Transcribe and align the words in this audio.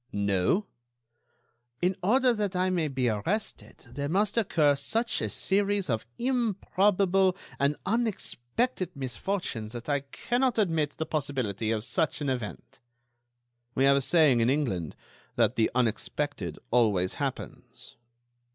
"No?" 0.11 0.65
"In 1.79 1.95
order 2.01 2.33
that 2.33 2.55
I 2.55 2.71
may 2.71 2.87
be 2.87 3.07
arrested 3.07 3.85
there 3.91 4.09
must 4.09 4.35
occur 4.35 4.75
such 4.75 5.21
a 5.21 5.29
series 5.29 5.91
of 5.91 6.07
improbable 6.17 7.37
and 7.59 7.75
unexpected 7.85 8.95
misfortunes 8.95 9.73
that 9.73 9.87
I 9.89 9.99
cannot 9.99 10.57
admit 10.57 10.97
the 10.97 11.05
possibility 11.05 11.69
of 11.69 11.85
such 11.85 12.19
an 12.19 12.29
event." 12.29 12.79
"We 13.75 13.83
have 13.83 13.97
a 13.97 14.01
saying 14.01 14.39
in 14.39 14.49
England 14.49 14.95
that 15.35 15.55
'the 15.55 15.69
unexpected 15.75 16.57
always 16.71 17.13
happens. 17.21 17.95